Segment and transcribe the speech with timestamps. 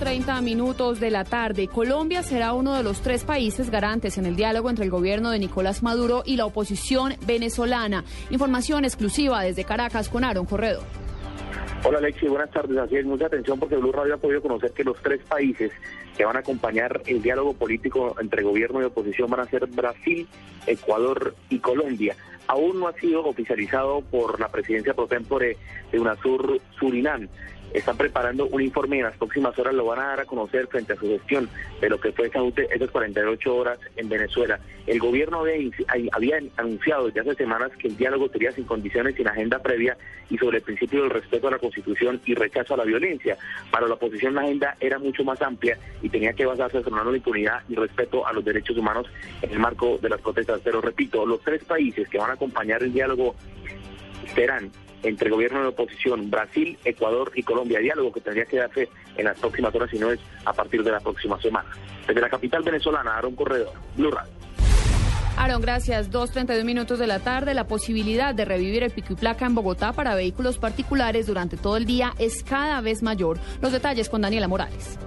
[0.00, 1.68] 2.30 minutos de la tarde.
[1.68, 5.38] Colombia será uno de los tres países garantes en el diálogo entre el gobierno de
[5.38, 8.04] Nicolás Maduro y la oposición venezolana.
[8.30, 10.84] Información exclusiva desde Caracas con Aaron Corredor.
[11.84, 12.78] Hola Alexi, buenas tardes.
[12.78, 15.70] Así es, mucha atención porque Blue Radio ha podido conocer que los tres países
[16.16, 20.26] que van a acompañar el diálogo político entre gobierno y oposición van a ser Brasil,
[20.66, 22.16] Ecuador y Colombia.
[22.46, 25.58] Aún no ha sido oficializado por la presidencia pro tempore
[25.92, 27.28] de UNASUR Surinam
[27.72, 30.66] están preparando un informe y en las próximas horas lo van a dar a conocer
[30.66, 31.48] frente a su gestión
[31.80, 34.58] de lo que fue esas 48 horas en Venezuela.
[34.86, 35.42] El gobierno
[36.12, 39.96] había, anunciado desde hace semanas que el diálogo sería sin condiciones, sin agenda previa
[40.28, 43.36] y sobre el principio del respeto a la Constitución y rechazo a la violencia.
[43.70, 47.16] Para la oposición la agenda era mucho más amplia y tenía que basarse en una
[47.16, 49.06] impunidad y respeto a los derechos humanos
[49.42, 50.60] en el marco de las protestas.
[50.62, 53.34] Pero repito, los tres países que van a acompañar el diálogo
[54.34, 54.70] serán
[55.02, 57.78] entre gobierno y oposición, Brasil, Ecuador y Colombia.
[57.78, 60.92] Diálogo que tendría que darse en las próximas horas y no es a partir de
[60.92, 61.70] la próxima semana.
[62.06, 64.32] Desde la capital venezolana, Aaron Corredor, Blue Radio.
[65.36, 66.10] Aaron, gracias.
[66.10, 67.54] 2.32 minutos de la tarde.
[67.54, 71.78] La posibilidad de revivir el pico y placa en Bogotá para vehículos particulares durante todo
[71.78, 73.38] el día es cada vez mayor.
[73.62, 74.98] Los detalles con Daniela Morales.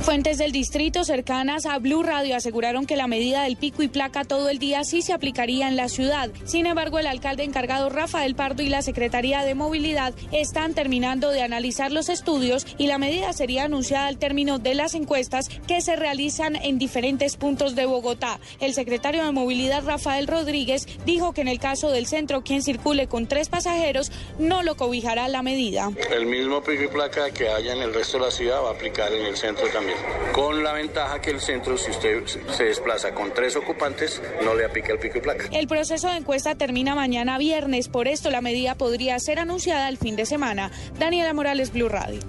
[0.00, 4.24] Fuentes del distrito cercanas a Blue Radio aseguraron que la medida del pico y placa
[4.24, 6.30] todo el día sí se aplicaría en la ciudad.
[6.44, 11.42] Sin embargo, el alcalde encargado Rafael Pardo y la Secretaría de Movilidad están terminando de
[11.42, 15.96] analizar los estudios y la medida sería anunciada al término de las encuestas que se
[15.96, 18.40] realizan en diferentes puntos de Bogotá.
[18.58, 23.06] El secretario de Movilidad Rafael Rodríguez dijo que en el caso del centro quien circule
[23.06, 25.90] con tres pasajeros no lo cobijará la medida.
[26.10, 28.72] El mismo pico y placa que haya en el resto de la ciudad va a
[28.72, 29.89] aplicar en el centro también
[30.32, 34.64] con la ventaja que el centro, si usted se desplaza con tres ocupantes, no le
[34.64, 35.44] aplica el pico y placa.
[35.52, 39.98] El proceso de encuesta termina mañana viernes, por esto la medida podría ser anunciada el
[39.98, 40.70] fin de semana.
[40.98, 42.20] Daniela Morales, Blue Radio.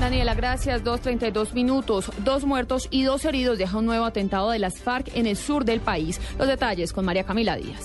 [0.00, 0.84] Daniela, gracias.
[0.84, 2.12] 2.32 minutos.
[2.18, 5.64] Dos muertos y dos heridos deja un nuevo atentado de las FARC en el sur
[5.64, 6.20] del país.
[6.38, 7.82] Los detalles con María Camila Díaz.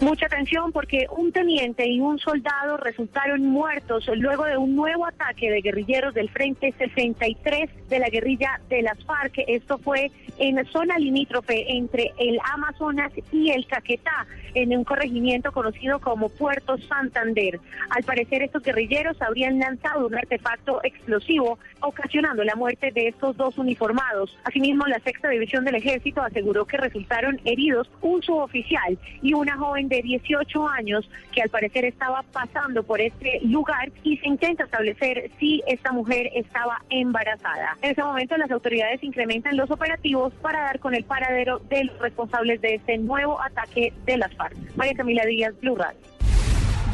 [0.00, 5.50] Mucha atención porque un teniente y un soldado resultaron muertos luego de un nuevo ataque
[5.50, 9.38] de guerrilleros del Frente 63 de la guerrilla de las FARC.
[9.48, 15.98] Esto fue en zona limítrofe entre el Amazonas y el Caquetá, en un corregimiento conocido
[15.98, 17.58] como Puerto Santander.
[17.90, 23.56] Al parecer estos guerrilleros habrían lanzado un artefacto explosivo, ocasionando la muerte de estos dos
[23.58, 24.36] uniformados.
[24.44, 29.85] Asimismo, la sexta división del ejército aseguró que resultaron heridos un suboficial y una joven
[29.88, 35.30] de 18 años que al parecer estaba pasando por este lugar y se intenta establecer
[35.38, 37.76] si esta mujer estaba embarazada.
[37.82, 41.98] En ese momento las autoridades incrementan los operativos para dar con el paradero de los
[41.98, 44.56] responsables de este nuevo ataque de las FARC.
[44.76, 46.15] María Camila Díaz, Blue Radio.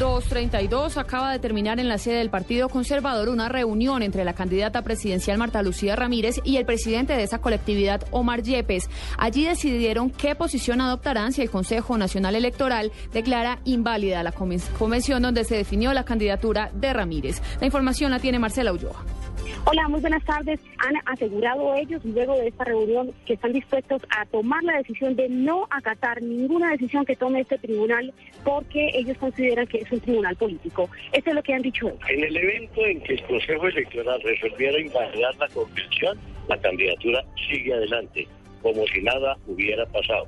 [0.03, 4.81] 232 acaba de terminar en la sede del Partido Conservador una reunión entre la candidata
[4.81, 8.89] presidencial Marta Lucía Ramírez y el presidente de esa colectividad, Omar Yepes.
[9.17, 15.45] Allí decidieron qué posición adoptarán si el Consejo Nacional Electoral declara inválida la convención donde
[15.45, 17.41] se definió la candidatura de Ramírez.
[17.61, 19.22] La información la tiene Marcela Ulloa.
[19.65, 20.59] Hola, muy buenas tardes.
[20.79, 25.29] Han asegurado ellos, luego de esta reunión, que están dispuestos a tomar la decisión de
[25.29, 28.13] no acatar ninguna decisión que tome este tribunal
[28.43, 30.89] porque ellos consideran que es un tribunal político.
[31.13, 31.99] Esto es lo que han dicho ellos.
[32.09, 36.19] En el evento en que el Consejo Electoral resolviera invalidar la convención,
[36.49, 38.27] la candidatura sigue adelante,
[38.61, 40.27] como si nada hubiera pasado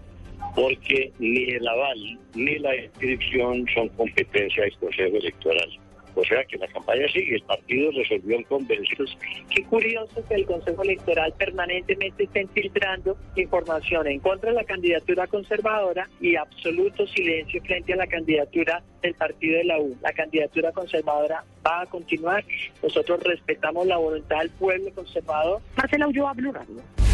[0.56, 5.69] porque ni el aval ni la inscripción son competencia del Consejo Electoral.
[6.15, 9.17] O sea que la campaña sigue, el partido resolvió el convenciones.
[9.53, 15.28] Qué curioso que el Consejo Electoral permanentemente esté filtrando información en contra de la candidatura
[15.28, 19.95] conservadora y absoluto silencio frente a la candidatura del partido de la U.
[20.01, 22.43] La candidatura conservadora va a continuar.
[22.81, 25.61] Nosotros respetamos la voluntad del pueblo conservador.
[25.75, 27.04] Marcela Ulloa, Blue Radio.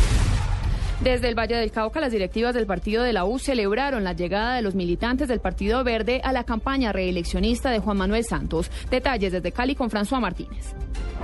[1.04, 4.56] Desde el Valle del Cauca, las directivas del partido de la U celebraron la llegada
[4.56, 8.70] de los militantes del Partido Verde a la campaña reeleccionista de Juan Manuel Santos.
[8.92, 10.76] Detalles desde Cali con François Martínez.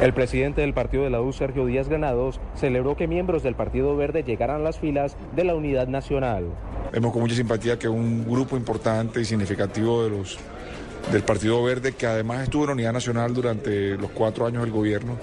[0.02, 3.96] El presidente del partido de la U, Sergio Díaz Granados, celebró que miembros del Partido
[3.96, 6.46] Verde llegaran a las filas de la Unidad Nacional.
[6.92, 10.40] Vemos con mucha simpatía que un grupo importante y significativo de los
[11.12, 15.18] del Partido Verde, que además estuvo en Unidad Nacional durante los cuatro años del gobierno,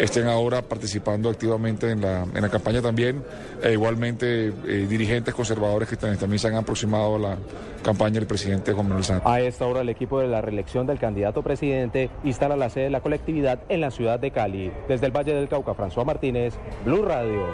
[0.00, 3.22] estén ahora participando activamente en la, en la campaña también.
[3.62, 7.36] E igualmente eh, dirigentes conservadores que también se han aproximado a la
[7.82, 9.30] campaña del presidente Juan Manuel Santos.
[9.30, 12.90] A esta hora el equipo de la reelección del candidato presidente instala la sede de
[12.90, 14.72] la colectividad en la ciudad de Cali.
[14.88, 16.54] Desde el Valle del Cauca, François Martínez,
[16.84, 17.46] Blue Radio.